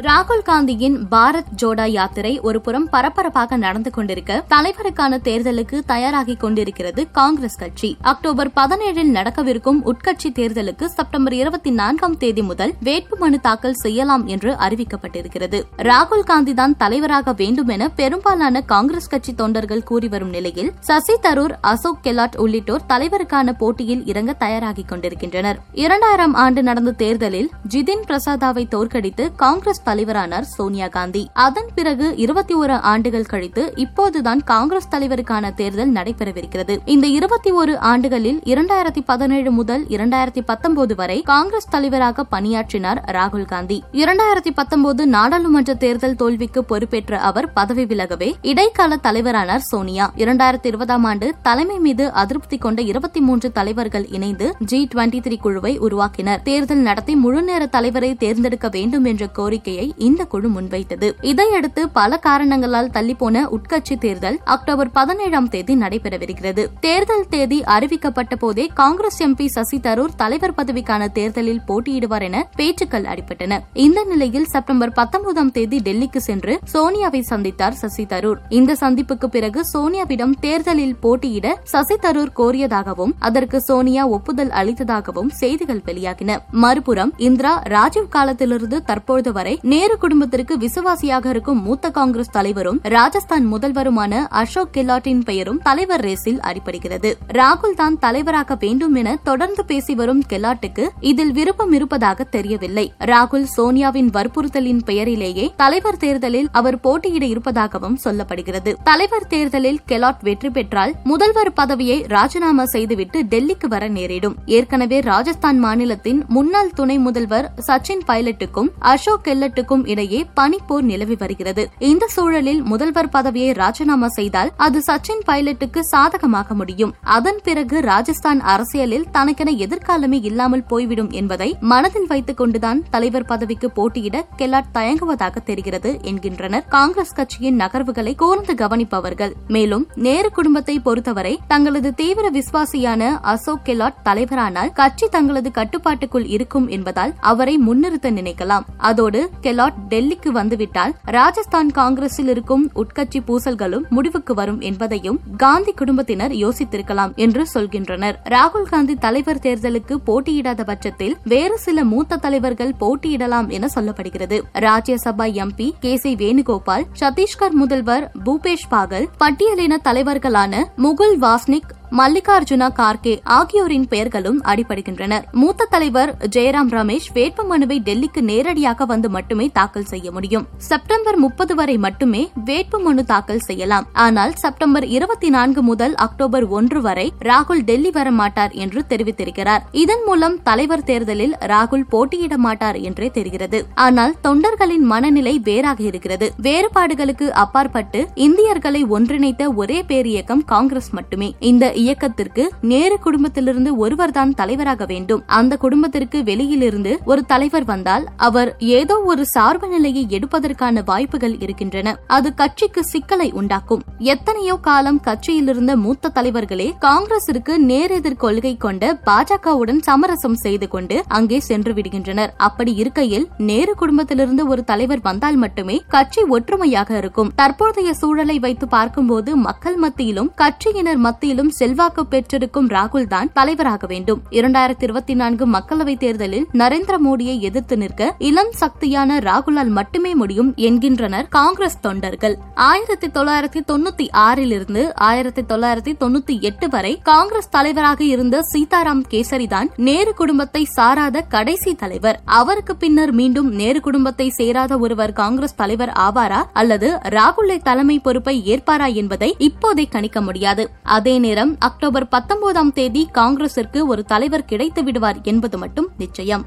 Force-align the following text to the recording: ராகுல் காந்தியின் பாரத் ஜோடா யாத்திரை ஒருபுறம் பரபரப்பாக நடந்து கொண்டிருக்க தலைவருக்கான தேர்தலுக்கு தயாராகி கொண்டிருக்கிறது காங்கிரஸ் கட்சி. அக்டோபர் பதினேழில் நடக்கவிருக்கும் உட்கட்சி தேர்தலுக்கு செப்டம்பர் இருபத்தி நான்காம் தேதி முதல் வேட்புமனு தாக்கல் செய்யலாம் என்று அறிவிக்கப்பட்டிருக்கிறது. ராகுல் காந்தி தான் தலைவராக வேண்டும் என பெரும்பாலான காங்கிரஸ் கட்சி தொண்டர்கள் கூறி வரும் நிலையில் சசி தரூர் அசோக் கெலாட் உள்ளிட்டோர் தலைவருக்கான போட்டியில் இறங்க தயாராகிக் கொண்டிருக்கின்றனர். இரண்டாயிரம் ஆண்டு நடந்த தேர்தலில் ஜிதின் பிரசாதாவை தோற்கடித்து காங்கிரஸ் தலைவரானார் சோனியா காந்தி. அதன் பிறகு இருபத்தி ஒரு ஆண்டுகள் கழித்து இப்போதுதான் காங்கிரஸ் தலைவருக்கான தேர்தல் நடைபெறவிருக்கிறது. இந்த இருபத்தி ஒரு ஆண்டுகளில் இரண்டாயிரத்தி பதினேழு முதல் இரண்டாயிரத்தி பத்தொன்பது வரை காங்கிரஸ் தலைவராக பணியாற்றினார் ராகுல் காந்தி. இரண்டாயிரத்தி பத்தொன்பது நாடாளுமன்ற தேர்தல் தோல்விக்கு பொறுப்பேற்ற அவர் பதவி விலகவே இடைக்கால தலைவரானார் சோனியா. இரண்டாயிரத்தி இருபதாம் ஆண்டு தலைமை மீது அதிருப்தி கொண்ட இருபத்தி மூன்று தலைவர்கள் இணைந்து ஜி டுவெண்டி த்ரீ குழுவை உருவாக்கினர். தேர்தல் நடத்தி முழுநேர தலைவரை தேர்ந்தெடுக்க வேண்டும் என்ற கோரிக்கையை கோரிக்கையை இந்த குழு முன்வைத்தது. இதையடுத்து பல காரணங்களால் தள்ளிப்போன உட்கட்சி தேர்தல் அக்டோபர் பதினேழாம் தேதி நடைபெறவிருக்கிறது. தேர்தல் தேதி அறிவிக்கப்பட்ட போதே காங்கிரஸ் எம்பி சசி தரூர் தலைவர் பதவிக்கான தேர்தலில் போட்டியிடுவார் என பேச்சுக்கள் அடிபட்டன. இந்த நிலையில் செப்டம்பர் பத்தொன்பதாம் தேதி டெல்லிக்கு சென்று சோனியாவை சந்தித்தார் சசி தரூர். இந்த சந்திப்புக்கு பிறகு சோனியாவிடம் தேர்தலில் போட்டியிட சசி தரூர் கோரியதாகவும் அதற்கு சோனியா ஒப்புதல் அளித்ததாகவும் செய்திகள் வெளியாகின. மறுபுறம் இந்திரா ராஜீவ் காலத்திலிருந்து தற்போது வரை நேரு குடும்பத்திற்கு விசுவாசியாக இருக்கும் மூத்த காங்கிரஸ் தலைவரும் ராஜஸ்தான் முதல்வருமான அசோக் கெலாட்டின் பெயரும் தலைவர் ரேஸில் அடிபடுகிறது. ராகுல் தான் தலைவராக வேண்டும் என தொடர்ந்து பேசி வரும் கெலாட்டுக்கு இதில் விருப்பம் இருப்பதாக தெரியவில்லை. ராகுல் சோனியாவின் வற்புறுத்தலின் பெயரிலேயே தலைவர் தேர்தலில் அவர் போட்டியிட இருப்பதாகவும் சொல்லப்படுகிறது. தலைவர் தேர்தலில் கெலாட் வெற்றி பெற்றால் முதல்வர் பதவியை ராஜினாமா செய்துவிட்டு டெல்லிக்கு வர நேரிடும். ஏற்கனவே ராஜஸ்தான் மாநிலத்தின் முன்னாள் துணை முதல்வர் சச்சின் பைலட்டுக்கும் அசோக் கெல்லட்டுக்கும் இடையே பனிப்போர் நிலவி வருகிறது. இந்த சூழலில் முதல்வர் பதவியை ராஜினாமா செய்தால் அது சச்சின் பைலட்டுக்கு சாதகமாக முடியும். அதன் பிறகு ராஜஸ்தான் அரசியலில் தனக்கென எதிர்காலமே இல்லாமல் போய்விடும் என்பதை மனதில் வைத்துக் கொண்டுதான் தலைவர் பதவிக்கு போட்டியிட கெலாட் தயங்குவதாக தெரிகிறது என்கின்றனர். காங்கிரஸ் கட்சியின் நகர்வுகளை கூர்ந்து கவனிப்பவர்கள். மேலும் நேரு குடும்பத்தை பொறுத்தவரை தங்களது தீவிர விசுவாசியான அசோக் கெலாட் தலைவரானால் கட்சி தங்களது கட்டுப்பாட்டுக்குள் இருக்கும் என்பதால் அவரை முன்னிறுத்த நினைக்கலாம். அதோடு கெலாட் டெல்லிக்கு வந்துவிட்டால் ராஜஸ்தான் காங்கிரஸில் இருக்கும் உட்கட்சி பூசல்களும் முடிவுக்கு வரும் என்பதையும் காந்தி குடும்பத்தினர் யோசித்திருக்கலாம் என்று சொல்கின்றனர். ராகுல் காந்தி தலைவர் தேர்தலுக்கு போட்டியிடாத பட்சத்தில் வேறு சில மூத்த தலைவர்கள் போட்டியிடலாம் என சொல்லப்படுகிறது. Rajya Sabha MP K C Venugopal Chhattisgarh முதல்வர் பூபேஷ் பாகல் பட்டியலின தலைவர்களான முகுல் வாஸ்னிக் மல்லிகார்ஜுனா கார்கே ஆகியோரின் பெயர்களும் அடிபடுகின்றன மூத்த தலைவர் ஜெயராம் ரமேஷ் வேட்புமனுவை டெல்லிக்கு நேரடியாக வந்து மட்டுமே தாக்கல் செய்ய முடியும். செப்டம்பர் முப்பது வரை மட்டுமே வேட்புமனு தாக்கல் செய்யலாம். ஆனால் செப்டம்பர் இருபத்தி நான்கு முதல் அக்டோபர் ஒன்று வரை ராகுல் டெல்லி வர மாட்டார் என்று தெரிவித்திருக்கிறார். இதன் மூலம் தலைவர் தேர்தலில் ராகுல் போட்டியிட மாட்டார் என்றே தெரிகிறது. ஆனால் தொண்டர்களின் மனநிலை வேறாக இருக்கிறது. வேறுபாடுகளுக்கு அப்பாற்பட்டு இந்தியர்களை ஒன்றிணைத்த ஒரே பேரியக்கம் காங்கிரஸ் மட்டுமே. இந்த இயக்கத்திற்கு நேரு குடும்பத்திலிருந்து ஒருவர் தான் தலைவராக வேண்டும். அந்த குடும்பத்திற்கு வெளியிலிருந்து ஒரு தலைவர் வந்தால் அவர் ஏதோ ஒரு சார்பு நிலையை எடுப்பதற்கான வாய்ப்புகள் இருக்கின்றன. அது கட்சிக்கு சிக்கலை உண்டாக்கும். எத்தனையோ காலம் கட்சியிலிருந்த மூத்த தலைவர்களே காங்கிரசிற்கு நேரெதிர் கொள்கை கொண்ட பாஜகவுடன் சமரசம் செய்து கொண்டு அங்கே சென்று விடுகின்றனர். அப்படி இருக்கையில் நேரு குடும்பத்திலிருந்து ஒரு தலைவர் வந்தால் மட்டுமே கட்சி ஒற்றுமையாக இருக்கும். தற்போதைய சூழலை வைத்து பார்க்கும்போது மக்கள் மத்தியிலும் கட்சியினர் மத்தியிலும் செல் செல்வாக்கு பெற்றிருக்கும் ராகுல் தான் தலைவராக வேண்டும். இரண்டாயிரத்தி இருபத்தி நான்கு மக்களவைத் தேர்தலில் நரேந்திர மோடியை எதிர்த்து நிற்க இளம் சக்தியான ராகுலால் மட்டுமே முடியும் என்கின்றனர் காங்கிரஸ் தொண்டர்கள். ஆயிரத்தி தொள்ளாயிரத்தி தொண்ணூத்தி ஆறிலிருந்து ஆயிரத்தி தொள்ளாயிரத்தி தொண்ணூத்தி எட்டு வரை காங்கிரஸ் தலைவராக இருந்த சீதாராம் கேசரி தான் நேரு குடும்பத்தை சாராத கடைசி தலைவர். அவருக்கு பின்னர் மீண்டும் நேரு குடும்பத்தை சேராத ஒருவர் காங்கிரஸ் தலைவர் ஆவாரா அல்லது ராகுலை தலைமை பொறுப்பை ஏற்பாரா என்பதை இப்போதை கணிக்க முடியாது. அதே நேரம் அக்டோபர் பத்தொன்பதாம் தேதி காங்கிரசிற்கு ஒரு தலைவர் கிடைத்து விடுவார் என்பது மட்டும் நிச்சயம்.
ராகுல் 0.00 0.42
காந்தியின் 0.42 1.06
பாரத் 1.10 1.48
ஜோடா 1.62 1.86
யாத்திரை 1.86 2.40
ஒருபுறம் 2.40 2.88
பரபரப்பாக 2.88 3.56
நடந்து 3.56 3.90
கொண்டிருக்க 3.90 4.44
தலைவருக்கான 4.50 5.18
தேர்தலுக்கு 5.24 5.80
தயாராகி 5.86 6.36
கொண்டிருக்கிறது 6.36 7.10
காங்கிரஸ் 7.10 7.56
கட்சி. 7.56 7.96
அக்டோபர் 8.00 8.50
பதினேழில் 8.56 9.10
நடக்கவிருக்கும் 9.10 9.80
உட்கட்சி 9.86 10.28
தேர்தலுக்கு 10.34 10.84
செப்டம்பர் 10.84 11.32
இருபத்தி 11.32 11.70
நான்காம் 11.70 12.16
தேதி 12.16 12.42
முதல் 12.42 12.74
வேட்புமனு 12.84 13.40
தாக்கல் 13.40 13.74
செய்யலாம் 13.74 14.26
என்று 14.26 14.52
அறிவிக்கப்பட்டிருக்கிறது. 14.52 15.62
ராகுல் 15.76 16.24
காந்தி 16.24 16.54
தான் 16.54 16.76
தலைவராக 16.76 17.32
வேண்டும் 17.32 17.68
என 17.68 17.88
பெரும்பாலான 17.88 18.60
காங்கிரஸ் 18.60 19.08
கட்சி 19.08 19.34
தொண்டர்கள் 19.34 19.82
கூறி 19.82 20.08
வரும் 20.08 20.28
நிலையில் 20.28 20.72
சசி 20.80 21.16
தரூர் 21.20 21.58
அசோக் 21.60 22.00
கெலாட் 22.02 22.36
உள்ளிட்டோர் 22.36 22.86
தலைவருக்கான 22.88 23.52
போட்டியில் 23.58 24.06
இறங்க 24.06 24.36
தயாராகிக் 24.38 24.88
கொண்டிருக்கின்றனர். 24.88 25.60
இரண்டாயிரம் 25.72 26.34
ஆண்டு 26.34 26.62
நடந்த 26.62 26.90
தேர்தலில் 26.90 27.50
ஜிதின் 27.68 28.04
பிரசாதாவை 28.08 28.68
தோற்கடித்து 28.68 29.34
காங்கிரஸ் 29.34 29.88
தலைவரானார் 29.90 30.48
சோனியா 30.56 30.88
காந்தி. 30.88 31.30
அதன் 31.32 31.70
பிறகு 31.74 32.16
இருபத்தி 32.16 32.54
ஒரு 32.54 32.72
ஆண்டுகள் 32.72 33.24
கழித்து 33.24 33.72
இப்போதுதான் 33.76 34.42
காங்கிரஸ் 34.44 34.88
தலைவருக்கான 34.90 35.54
தேர்தல் 35.54 35.92
நடைபெறவிருக்கிறது. 35.92 36.78
இந்த 36.84 37.06
இருபத்தி 37.06 37.50
ஒரு 37.50 37.78
ஆண்டுகளில் 37.78 38.40
இரண்டாயிரத்தி 38.44 39.02
பதினேழு 39.06 39.50
முதல் 39.50 39.84
இரண்டாயிரத்தி 39.84 40.42
பத்தொன்பது 40.46 40.94
வரை 40.94 41.22
காங்கிரஸ் 41.22 41.68
தலைவராக 41.68 42.24
பணியாற்றினார் 42.24 43.00
ராகுல் 43.12 43.44
காந்தி. 43.44 43.82
இரண்டாயிரத்தி 43.92 44.50
பத்தொன்பது 44.54 45.06
நாடாளுமன்ற 45.06 45.74
தேர்தல் 45.74 46.16
தோல்விக்கு 46.16 46.64
பொறுப்பேற்ற 46.64 47.18
அவர் 47.18 47.52
பதவி 47.52 47.84
விலகவே 47.84 48.28
இடைக்கால 48.42 48.98
தலைவரானார் 49.02 49.66
சோனியா. 49.70 50.12
இரண்டாயிரத்தி 50.16 50.70
இருபதாம் 50.72 51.04
ஆண்டு 51.04 51.34
தலைமை 51.42 51.78
மீது 51.78 52.12
அதிருப்தி 52.12 52.58
கொண்ட 52.58 52.82
இருபத்தி 52.82 53.20
மூன்று 53.20 53.52
தலைவர்கள் 53.52 54.06
இணைந்து 54.08 54.54
ஜி 54.58 54.88
டுவெண்டி 54.94 55.20
த்ரீ 55.26 55.36
குழுவை 55.36 55.78
உருவாக்கினர். 55.80 56.42
தேர்தல் 56.42 56.86
நடத்தி 56.88 57.16
முழுநேர 57.16 57.66
தலைவரை 57.66 58.14
தேர்ந்தெடுக்க 58.14 58.68
வேண்டும் 58.68 59.04
என்ற 59.04 59.26
கோரிக்கையை 59.26 59.79
கோரிக்கையை 59.80 60.08
இந்த 60.08 60.22
குழு 60.32 60.48
முன்வைத்தது. 60.56 61.08
இதையடுத்து 61.30 61.82
பல 61.98 62.16
காரணங்களால் 62.26 62.90
தள்ளிப்போன 62.96 63.44
உட்கட்சி 63.56 63.96
தேர்தல் 64.04 64.38
அக்டோபர் 64.54 64.90
பதினேழாம் 64.98 65.48
தேதி 65.48 65.74
நடைபெறவிருக்கிறது. 65.74 66.62
தேர்தல் 66.80 67.26
தேதி 67.34 67.58
அறிவிக்கப்பட்ட 67.76 68.36
போதே 68.38 68.64
காங்கிரஸ் 68.80 69.20
எம்பி 69.22 69.46
சசி 69.56 69.78
தரூர் 69.80 70.16
தலைவர் 70.16 70.56
பதவிக்கான 70.58 71.02
தேர்தலில் 71.18 71.62
போட்டியிடுவார் 71.68 72.26
என 72.28 72.36
பேச்சுக்கள் 72.56 73.08
அடிபட்டன. 73.12 73.58
இந்த 73.86 74.00
நிலையில் 74.04 74.48
செப்டம்பர் 74.54 74.96
பத்தொன்பதாம் 75.00 75.52
தேதி 75.58 75.78
டெல்லிக்கு 75.88 76.22
சென்று 76.28 76.54
சோனியாவை 76.72 77.22
சந்தித்தார் 77.30 77.78
சசி 77.82 78.06
தரூர். 78.12 78.40
இந்த 78.48 78.76
சந்திப்புக்கு 78.80 79.28
பிறகு 79.36 79.60
சோனியாவிடம் 79.72 80.34
தேர்தலில் 80.40 80.96
போட்டியிட 81.04 81.46
சசி 81.64 81.96
தரூர் 81.96 82.34
கோரியதாகவும் 82.36 83.14
அதற்கு 83.28 83.60
சோனியா 83.60 84.04
ஒப்புதல் 84.16 84.52
அளித்ததாகவும் 84.60 85.30
செய்திகள் 85.40 85.82
வெளியாகின. 85.86 86.38
மறுபுறம் 86.62 87.12
இந்திரா 87.28 87.54
ராஜீவ் 87.74 88.12
காலத்திலிருந்து 88.16 88.78
தற்போது 88.82 89.30
வரை 89.32 89.54
நேரு 89.70 89.94
குடும்பத்திற்கு 89.98 90.54
விசுவாசியாக 90.56 91.26
இருக்கும் 91.32 91.58
மூத்த 91.62 91.86
காங்கிரஸ் 91.90 92.30
தலைவரும் 92.30 92.78
ராஜஸ்தான் 92.94 93.44
முதல்வருமான 93.52 94.12
அசோக் 94.40 94.70
கெலாட்டின் 94.76 95.20
பெயரும் 95.24 95.58
தலைவர் 95.62 96.02
ரேஸில் 96.06 96.38
அடிபடுகிறது. 96.48 97.10
ராகுல் 97.38 97.76
தான் 97.80 97.98
தலைவராக 97.98 98.54
வேண்டும் 98.54 98.94
என 98.94 99.08
தொடர்ந்து 99.24 99.62
பேசி 99.64 99.94
வரும் 99.94 100.22
கெலாட்டுக்கு 100.28 100.84
இதில் 101.10 101.32
விருப்பம் 101.32 101.72
இருப்பதாக 101.72 102.24
தெரியவில்லை. 102.36 102.86
ராகுல் 103.10 103.46
சோனியாவின் 103.56 104.10
வற்புறுத்தலின் 104.16 104.82
பெயரிலேயே 104.84 105.46
தலைவர் 105.56 106.00
தேர்தலில் 106.04 106.48
அவர் 106.52 106.80
போட்டியிட 106.80 107.24
இருப்பதாகவும் 107.24 107.98
சொல்லப்படுகிறது. 108.04 108.74
தலைவர் 108.82 109.28
தேர்தலில் 109.34 109.80
கெலாட் 109.88 110.24
வெற்றி 110.30 110.50
பெற்றால் 110.50 110.94
முதல்வர் 111.04 111.52
பதவியை 111.52 112.00
ராஜினாமா 112.16 112.66
செய்துவிட்டு 112.76 113.20
டெல்லிக்கு 113.34 113.70
வர 113.76 113.84
நேரிடும். 113.98 114.38
ஏற்கனவே 114.46 115.00
ராஜஸ்தான் 115.12 115.60
மாநிலத்தின் 115.66 116.22
முன்னாள் 116.28 116.74
துணை 116.80 116.98
முதல்வர் 117.08 117.52
சச்சின் 117.68 118.06
பைலட்டுக்கும் 118.08 118.72
அசோக் 118.78 119.24
கெல்லட்டுக்கும் 119.24 119.58
இடையே 119.68 120.26
பனிப்போர் 120.36 120.80
நிலவி 120.80 121.16
வருகிறது. 121.18 121.68
இந்த 121.78 122.06
சூழலில் 122.06 122.62
முதல்வர் 122.62 123.08
பதவியை 123.08 123.52
ராஜினாமா 123.52 124.08
செய்தால் 124.08 124.50
அது 124.56 124.82
சச்சின் 124.86 125.24
பைலட்டுக்கு 125.26 125.80
சாதகமாக 125.80 126.54
முடியும். 126.54 126.94
அதன் 127.02 127.40
பிறகு 127.42 127.80
ராஜஸ்தான் 127.80 128.40
அரசியலில் 128.40 129.06
தனக்கென 129.10 129.50
எதிர்காலமே 129.50 130.24
இல்லாமல் 130.24 130.64
போய்விடும் 130.64 131.10
என்பதை 131.10 131.56
மனதில் 131.60 132.06
வைத்துக் 132.06 132.36
கொண்டுதான் 132.36 132.82
தலைவர் 132.90 133.24
பதவிக்கு 133.24 133.70
போட்டியிட 133.70 134.26
கெலாட் 134.36 134.72
தயங்குவதாக 134.74 135.42
தெரிகிறது 135.44 135.98
என்கின்றனர். 136.02 136.64
காங்கிரஸ் 136.68 137.12
கட்சியின் 137.12 137.60
நகர்வுகளை 137.60 138.14
கூர்ந்து 138.14 138.54
கவனிப்பவர்கள். 138.54 139.32
மேலும் 139.48 139.86
நேரு 139.94 140.30
குடும்பத்தை 140.30 140.80
பொறுத்தவரை 140.80 141.40
தங்களது 141.46 141.94
தீவிர 141.94 142.30
விசுவாசியான 142.30 143.18
அசோக் 143.20 143.60
கெலாட் 143.64 143.98
தலைவரானால் 144.04 144.72
கட்சி 144.72 145.08
தங்களது 145.08 145.50
கட்டுப்பாட்டுக்குள் 145.50 146.26
இருக்கும் 146.26 146.68
என்பதால் 146.68 147.14
அவரை 147.20 147.58
முன்னிறுத்த 147.58 148.10
நினைக்கலாம். 148.10 148.64
அதோடு 148.76 149.30
கெலாட் 149.50 149.78
டெல்லிக்கு 149.88 150.28
வந்துவிட்டால் 150.28 150.94
ராஜஸ்தான் 151.04 151.70
காங்கிரஸில் 151.70 152.28
இருக்கும் 152.28 152.70
உட்கட்சி 152.74 153.20
பூசல்களும் 153.26 153.88
முடிவுக்கு 153.88 154.34
வரும் 154.34 154.60
என்பதையும் 154.60 155.18
காந்தி 155.36 155.72
குடும்பத்தினர் 155.72 156.30
யோசித்திருக்கலாம் 156.32 157.14
என்று 157.14 157.46
சொல்கின்றனர். 157.54 158.16
ராகுல் 158.24 158.68
காந்தி 158.68 158.94
தலைவர் 158.94 159.38
தேர்தலுக்கு 159.38 159.96
போட்டியிடாத 160.06 160.64
பட்சத்தில் 160.64 161.16
வேறு 161.24 161.58
சில 161.58 161.84
மூத்த 161.84 162.16
தலைவர்கள் 162.16 162.72
போட்டியிடலாம் 162.80 163.48
என 163.48 163.68
சொல்லப்படுகிறது. 163.74 164.42
Rajya Sabha 164.54 165.26
MP 165.40 165.70
K 165.80 165.96
C 165.96 166.14
Venugopal 166.14 166.86
Chhattisgarh 167.00 167.50
முதல்வர் 167.50 168.12
பூபேஷ் 168.24 168.70
பாகல் 168.70 169.08
பட்டியலின 169.20 169.76
தலைவர்களான 169.82 170.62
முகுல் 170.76 171.18
வாஸ்னிக் 171.20 171.70
மல்லிகார்ஜுனா 171.98 172.66
கார்கே 172.78 173.20
ஆகியோரின் 173.24 173.86
பெயர்களும் 173.88 174.40
அடிபடுகின்றன 174.42 175.14
மூத்த 175.32 175.66
தலைவர் 175.70 176.10
ஜெயராம் 176.36 176.70
ரமேஷ் 176.70 177.08
வேட்புமனுவை 177.14 177.78
டெல்லிக்கு 177.88 178.20
நேரடியாக 178.20 178.84
வந்து 178.84 179.10
மட்டுமே 179.10 179.50
தாக்கல் 179.52 179.84
செய்ய 179.84 180.10
முடியும். 180.10 180.46
செப்டம்பர் 180.56 181.16
முப்பது 181.16 181.54
வரை 181.54 181.78
மட்டுமே 181.78 182.30
வேட்புமனு 182.44 183.04
தாக்கல் 183.04 183.38
செய்யலாம். 183.38 183.86
ஆனால் 183.92 184.34
செப்டம்பர் 184.34 184.86
இருபத்தி 184.86 185.28
நான்கு 185.28 185.62
முதல் 185.62 185.94
அக்டோபர் 185.94 186.46
ஒன்று 186.48 186.80
வரை 186.80 187.12
ராகுல் 187.18 187.64
டெல்லி 187.64 187.90
வர 187.90 188.10
மாட்டார் 188.10 188.52
என்று 188.52 188.84
தெரிவித்திருக்கிறார். 188.88 189.64
இதன் 189.72 190.04
மூலம் 190.06 190.42
தலைவர் 190.42 190.84
தேர்தலில் 190.84 191.34
ராகுல் 191.40 191.84
போட்டியிட 191.88 192.36
மாட்டார் 192.36 192.80
என்றே 192.80 193.10
தெரிகிறது. 193.10 193.66
ஆனால் 193.74 194.16
தொண்டர்களின் 194.22 194.86
மனநிலை 194.94 195.38
வேறாக 195.38 195.82
இருக்கிறது. 195.82 196.32
வேறுபாடுகளுக்கு 196.42 197.28
அப்பாற்பட்டு 197.28 198.08
இந்தியர்களை 198.14 198.84
ஒன்றிணைத்த 198.84 199.54
ஒரே 199.54 199.84
பேரியக்கம் 199.88 200.44
காங்கிரஸ் 200.44 200.90
மட்டுமே. 200.90 201.34
இந்த 201.38 201.78
இயக்கத்திற்கு 201.82 202.44
நேரு 202.70 202.96
குடும்பத்திலிருந்து 203.04 203.70
ஒருவர் 203.84 204.14
தான் 204.16 204.32
தலைவராக 204.40 204.84
வேண்டும். 204.92 205.22
அந்த 205.38 205.52
குடும்பத்திற்கு 205.64 206.18
வெளியிலிருந்து 206.28 206.92
ஒரு 207.10 207.22
தலைவர் 207.32 207.66
வந்தால் 207.70 208.04
அவர் 208.28 208.50
ஏதோ 208.78 208.96
ஒரு 209.10 209.22
சார்பு 209.34 209.68
நிலையை 209.74 210.04
எடுப்பதற்கான 210.16 210.82
வாய்ப்புகள் 210.90 211.36
இருக்கின்றன. 211.44 211.94
அது 212.16 212.28
கட்சிக்கு 212.40 212.82
சிக்கலை 212.92 213.28
உண்டாக்கும். 213.40 213.84
எத்தனையோ 214.14 214.56
காலம் 214.68 215.00
கட்சியிலிருந்த 215.08 215.74
மூத்த 215.84 216.12
தலைவர்களே 216.18 216.68
காங்கிரசிற்கு 216.86 217.54
நேரெதிர் 217.70 218.20
கொள்கை 218.24 218.54
கொண்ட 218.66 218.92
பாஜகவுடன் 219.08 219.80
சமரசம் 219.88 220.38
செய்து 220.44 220.68
கொண்டு 220.74 220.98
அங்கே 221.18 221.40
சென்று 221.48 221.74
விடுகின்றனர். 221.78 222.34
அப்படி 222.48 222.74
இருக்கையில் 222.82 223.26
நேரு 223.50 223.74
குடும்பத்திலிருந்து 223.82 224.44
ஒரு 224.52 224.64
தலைவர் 224.70 225.04
வந்தால் 225.08 225.40
மட்டுமே 225.44 225.78
கட்சி 225.96 226.22
ஒற்றுமையாக 226.36 226.90
இருக்கும். 227.02 227.32
தற்போதைய 227.40 227.90
சூழலை 228.00 228.38
வைத்து 228.46 228.68
பார்க்கும்போது 228.76 229.30
மக்கள் 229.46 229.78
மத்தியிலும் 229.84 230.32
கட்சியினர் 230.42 231.02
மத்தியிலும் 231.06 231.52
செல் 231.58 231.69
செல்வாக்கு 231.70 232.06
பெற்றிருக்கும் 232.06 232.68
ராகுல் 232.68 233.06
தான் 233.06 233.28
தலைவராக 233.32 233.86
வேண்டும். 233.86 234.22
இரண்டாயிரத்தி 234.30 234.82
இருபத்தி 234.82 235.14
நான்கு 235.14 235.46
மக்களவைத் 235.46 235.98
தேர்தலில் 235.98 236.46
நரேந்திர 236.52 236.94
மோடியை 237.04 237.38
எதிர்த்து 237.40 237.76
நிற்க 237.76 238.14
இளம் 238.18 238.50
சக்தியான 238.60 239.18
ராகுலால் 239.20 239.68
மட்டுமே 239.68 240.14
முடியும் 240.14 240.52
என்கின்றனர் 240.56 241.28
காங்கிரஸ் 241.28 241.80
தொண்டர்கள். 241.80 242.38
ஆயிரத்தி 242.54 243.06
தொள்ளாயிரத்தி 243.06 243.60
தொண்ணூத்தி 243.72 244.06
ஆறிலிருந்து 244.12 244.90
ஆயிரத்தி 244.94 245.42
தொள்ளாயிரத்தி 245.42 245.94
தொண்ணூத்தி 246.00 246.40
எட்டு 246.40 246.68
வரை 246.68 247.00
காங்கிரஸ் 247.02 247.50
தலைவராக 247.50 248.04
இருந்த 248.04 248.40
சீதாராம் 248.52 249.04
கேசரி 249.10 249.48
தான் 249.48 249.70
நேரு 249.76 250.14
குடும்பத்தை 250.14 250.64
சாராத 250.64 251.20
கடைசி 251.20 251.74
தலைவர். 251.74 252.20
அவருக்கு 252.24 252.76
பின்னர் 252.76 253.12
மீண்டும் 253.12 253.52
நேரு 253.52 253.80
குடும்பத்தை 253.80 254.28
சேராத 254.30 254.78
ஒருவர் 254.78 255.12
காங்கிரஸ் 255.12 255.56
தலைவர் 255.56 255.92
ஆவாரா 256.08 256.42
அல்லது 256.52 256.98
ராகுலை 257.08 257.62
தலைமை 257.62 257.98
பொறுப்பை 257.98 258.36
ஏற்பாரா 258.46 258.94
என்பதை 258.94 259.36
இப்போதை 259.38 259.88
கணிக்க 259.90 260.20
முடியாது. 260.20 260.70
அதே 260.82 261.18
நேரம் 261.18 261.58
அக்டோபர் 261.60 262.08
பத்தொன்பதாம் 262.08 262.72
தேதி 262.72 263.08
காங்கிரசிற்கு 263.14 263.86
ஒரு 263.86 264.04
தலைவர் 264.04 264.44
கிடைத்து 264.44 264.82
விடுவார் 264.82 265.18
என்பது 265.22 265.58
மட்டும் 265.58 265.88
நிச்சயம். 265.98 266.44